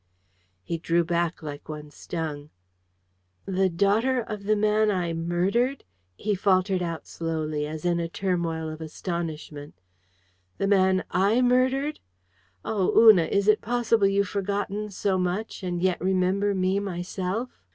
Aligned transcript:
He 0.63 0.79
drew 0.79 1.03
back 1.03 1.43
like 1.43 1.69
one 1.69 1.91
stung. 1.91 2.49
"The 3.45 3.69
daughter 3.69 4.19
of 4.19 4.45
the 4.45 4.55
man 4.55 4.89
I 4.89 5.13
murdered!" 5.13 5.83
he 6.17 6.33
faltered 6.33 6.81
out 6.81 7.05
slowly, 7.05 7.67
as 7.67 7.85
in 7.85 7.99
a 7.99 8.09
turmoil 8.09 8.67
of 8.67 8.81
astonishment. 8.81 9.75
"The 10.57 10.65
man 10.65 11.03
I 11.11 11.43
murdered! 11.43 11.99
Oh, 12.65 12.91
Una, 12.97 13.25
is 13.25 13.47
it 13.47 13.61
possible 13.61 14.07
you've 14.07 14.27
forgotten 14.27 14.89
so 14.89 15.19
much, 15.19 15.61
and 15.61 15.83
yet 15.83 16.01
remember 16.01 16.55
me 16.55 16.79
myself? 16.79 17.61